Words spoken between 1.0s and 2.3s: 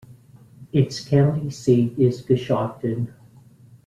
county seat is